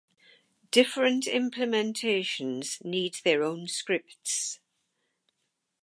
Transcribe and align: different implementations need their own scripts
different 0.71 1.25
implementations 1.25 2.83
need 2.83 3.19
their 3.23 3.43
own 3.43 3.67
scripts 3.67 4.59